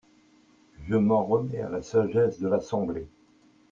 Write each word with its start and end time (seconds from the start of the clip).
Je 0.89 0.95
m’en 0.95 1.23
remets 1.23 1.61
à 1.61 1.69
la 1.69 1.83
sagesse 1.83 2.39
de 2.39 2.47
l’Assemblée. 2.47 3.05